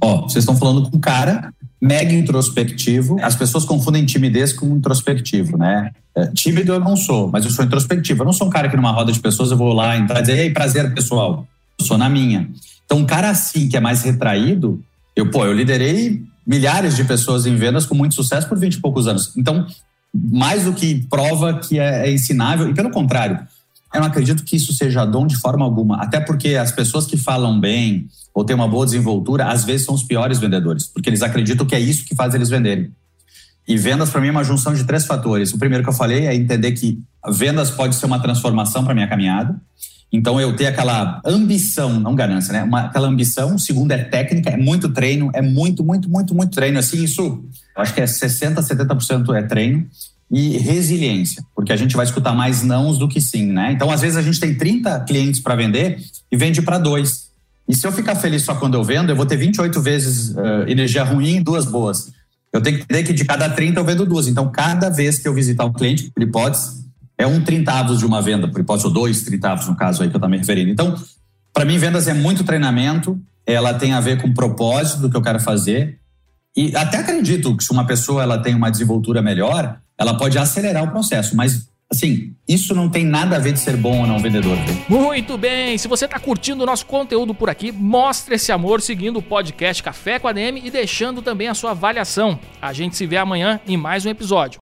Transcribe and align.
Ó, 0.00 0.22
vocês 0.22 0.42
estão 0.42 0.56
falando 0.56 0.90
com 0.90 0.96
um 0.96 1.00
cara 1.00 1.52
mega 1.80 2.12
introspectivo. 2.12 3.16
As 3.20 3.34
pessoas 3.34 3.64
confundem 3.64 4.06
timidez 4.06 4.52
com 4.52 4.66
introspectivo, 4.76 5.58
né? 5.58 5.90
É, 6.14 6.26
tímido 6.28 6.72
eu 6.72 6.80
não 6.80 6.96
sou, 6.96 7.28
mas 7.28 7.44
eu 7.44 7.50
sou 7.50 7.64
introspectivo. 7.64 8.22
Eu 8.22 8.26
não 8.26 8.32
sou 8.32 8.46
um 8.46 8.50
cara 8.50 8.68
que 8.68 8.76
numa 8.76 8.92
roda 8.92 9.10
de 9.10 9.18
pessoas 9.18 9.50
eu 9.50 9.56
vou 9.56 9.72
lá 9.72 9.96
entrar 9.96 10.20
e 10.20 10.22
dizer, 10.22 10.38
ei, 10.38 10.50
prazer, 10.50 10.94
pessoal. 10.94 11.46
Eu 11.78 11.84
sou 11.84 11.98
na 11.98 12.08
minha. 12.08 12.48
Então, 12.84 12.98
um 12.98 13.04
cara 13.04 13.30
assim, 13.30 13.68
que 13.68 13.76
é 13.76 13.80
mais 13.80 14.02
retraído, 14.02 14.82
eu, 15.16 15.30
pô, 15.30 15.44
eu 15.44 15.52
liderei 15.52 16.22
milhares 16.46 16.94
de 16.94 17.04
pessoas 17.04 17.46
em 17.46 17.56
vendas 17.56 17.86
com 17.86 17.94
muito 17.94 18.14
sucesso 18.14 18.48
por 18.48 18.58
20 18.58 18.74
e 18.74 18.80
poucos 18.80 19.08
anos. 19.08 19.32
Então, 19.36 19.66
mais 20.14 20.64
do 20.64 20.72
que 20.72 21.06
prova 21.08 21.54
que 21.54 21.78
é, 21.78 22.08
é 22.08 22.12
ensinável, 22.12 22.68
e 22.68 22.74
pelo 22.74 22.90
contrário, 22.90 23.38
eu 23.92 24.00
não 24.00 24.06
acredito 24.06 24.42
que 24.44 24.56
isso 24.56 24.72
seja 24.72 25.04
dom 25.04 25.26
de 25.26 25.36
forma 25.36 25.64
alguma. 25.64 25.96
Até 25.96 26.18
porque 26.18 26.54
as 26.54 26.72
pessoas 26.72 27.06
que 27.06 27.16
falam 27.16 27.60
bem, 27.60 28.06
ou 28.34 28.44
tem 28.44 28.56
uma 28.56 28.66
boa 28.66 28.86
desenvoltura, 28.86 29.46
às 29.46 29.64
vezes 29.64 29.84
são 29.84 29.94
os 29.94 30.02
piores 30.02 30.38
vendedores, 30.38 30.86
porque 30.86 31.10
eles 31.10 31.22
acreditam 31.22 31.66
que 31.66 31.74
é 31.74 31.80
isso 31.80 32.04
que 32.04 32.14
faz 32.14 32.34
eles 32.34 32.48
venderem. 32.48 32.90
E 33.68 33.76
vendas 33.76 34.10
para 34.10 34.20
mim 34.20 34.28
é 34.28 34.30
uma 34.30 34.42
junção 34.42 34.74
de 34.74 34.84
três 34.84 35.06
fatores. 35.06 35.52
O 35.52 35.58
primeiro 35.58 35.84
que 35.84 35.90
eu 35.90 35.94
falei 35.94 36.26
é 36.26 36.34
entender 36.34 36.72
que 36.72 37.00
vendas 37.28 37.70
pode 37.70 37.94
ser 37.94 38.06
uma 38.06 38.18
transformação 38.18 38.84
para 38.84 38.94
minha 38.94 39.06
caminhada. 39.06 39.60
Então 40.12 40.40
eu 40.40 40.54
ter 40.56 40.66
aquela 40.66 41.22
ambição, 41.24 42.00
não 42.00 42.14
ganância, 42.14 42.52
né? 42.52 42.62
Uma, 42.64 42.82
aquela 42.82 43.08
ambição. 43.08 43.54
O 43.54 43.58
segundo 43.58 43.92
é 43.92 43.98
técnica, 43.98 44.50
é 44.50 44.56
muito 44.56 44.88
treino, 44.88 45.30
é 45.32 45.40
muito, 45.40 45.84
muito, 45.84 46.10
muito, 46.10 46.34
muito 46.34 46.50
treino. 46.50 46.78
Assim, 46.78 47.02
isso, 47.02 47.22
eu 47.22 47.82
acho 47.82 47.94
que 47.94 48.00
é 48.00 48.06
60, 48.06 48.60
70% 48.60 49.34
é 49.34 49.42
treino 49.42 49.86
e 50.32 50.56
resiliência, 50.56 51.44
porque 51.54 51.74
a 51.74 51.76
gente 51.76 51.94
vai 51.94 52.06
escutar 52.06 52.32
mais 52.32 52.62
nãos 52.62 52.96
do 52.96 53.06
que 53.06 53.20
sim, 53.20 53.52
né? 53.52 53.70
Então, 53.70 53.90
às 53.90 54.00
vezes 54.00 54.16
a 54.16 54.22
gente 54.22 54.40
tem 54.40 54.54
30 54.54 55.00
clientes 55.00 55.38
para 55.40 55.54
vender 55.54 56.02
e 56.30 56.36
vende 56.38 56.62
para 56.62 56.78
dois. 56.78 57.30
E 57.68 57.74
se 57.76 57.86
eu 57.86 57.92
ficar 57.92 58.14
feliz 58.14 58.42
só 58.42 58.54
quando 58.54 58.72
eu 58.72 58.82
vendo, 58.82 59.10
eu 59.10 59.16
vou 59.16 59.26
ter 59.26 59.36
28 59.36 59.78
vezes 59.82 60.30
uh, 60.30 60.66
energia 60.66 61.04
ruim 61.04 61.36
e 61.36 61.40
duas 61.40 61.66
boas. 61.66 62.10
Eu 62.50 62.62
tenho 62.62 62.78
que 62.78 62.84
entender 62.84 63.02
que 63.04 63.12
de 63.12 63.26
cada 63.26 63.48
30 63.50 63.78
eu 63.78 63.84
vendo 63.84 64.06
duas. 64.06 64.26
Então, 64.26 64.50
cada 64.50 64.88
vez 64.88 65.18
que 65.18 65.28
eu 65.28 65.34
visitar 65.34 65.66
um 65.66 65.72
cliente, 65.72 66.10
por 66.10 66.22
hipótese, 66.22 66.82
é 67.18 67.26
um 67.26 67.44
trintavos 67.44 67.98
de 67.98 68.06
uma 68.06 68.22
venda, 68.22 68.48
por 68.48 68.58
hipótese, 68.58 68.86
ou 68.86 68.92
dois 68.92 69.22
trintavos 69.22 69.68
no 69.68 69.76
caso 69.76 70.02
aí 70.02 70.08
que 70.08 70.16
eu 70.16 70.18
estou 70.18 70.30
me 70.30 70.38
referindo. 70.38 70.70
Então, 70.70 70.94
para 71.52 71.66
mim, 71.66 71.76
vendas 71.76 72.08
é 72.08 72.14
muito 72.14 72.42
treinamento, 72.42 73.20
ela 73.46 73.74
tem 73.74 73.92
a 73.92 74.00
ver 74.00 74.20
com 74.20 74.28
o 74.28 74.34
propósito 74.34 75.02
do 75.02 75.10
que 75.10 75.16
eu 75.16 75.22
quero 75.22 75.38
fazer. 75.38 75.98
E 76.56 76.74
até 76.74 76.98
acredito 76.98 77.54
que 77.54 77.62
se 77.62 77.70
uma 77.70 77.86
pessoa 77.86 78.22
ela 78.22 78.38
tem 78.38 78.54
uma 78.54 78.70
desenvoltura 78.70 79.20
melhor, 79.20 79.78
ela 80.02 80.16
pode 80.16 80.36
acelerar 80.38 80.84
o 80.84 80.90
processo, 80.90 81.36
mas 81.36 81.70
Assim, 81.92 82.34
isso 82.48 82.74
não 82.74 82.88
tem 82.88 83.04
nada 83.04 83.36
a 83.36 83.38
ver 83.38 83.52
de 83.52 83.60
ser 83.60 83.76
bom 83.76 84.00
ou 84.00 84.06
não 84.06 84.18
vendedor. 84.18 84.56
Muito 84.88 85.36
bem! 85.36 85.76
Se 85.76 85.86
você 85.86 86.06
está 86.06 86.18
curtindo 86.18 86.62
o 86.62 86.66
nosso 86.66 86.86
conteúdo 86.86 87.34
por 87.34 87.50
aqui, 87.50 87.70
mostre 87.70 88.36
esse 88.36 88.50
amor 88.50 88.80
seguindo 88.80 89.18
o 89.18 89.22
podcast 89.22 89.82
Café 89.82 90.18
com 90.18 90.26
a 90.26 90.32
DM 90.32 90.62
e 90.64 90.70
deixando 90.70 91.20
também 91.20 91.48
a 91.48 91.54
sua 91.54 91.72
avaliação. 91.72 92.40
A 92.62 92.72
gente 92.72 92.96
se 92.96 93.06
vê 93.06 93.18
amanhã 93.18 93.60
em 93.66 93.76
mais 93.76 94.06
um 94.06 94.08
episódio. 94.08 94.58